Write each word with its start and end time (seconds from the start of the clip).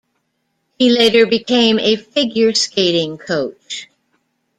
He 0.79 0.89
later 0.89 1.27
became 1.27 1.77
a 1.77 1.95
figure 1.95 2.55
skating 2.55 3.19
coach. 3.19 3.87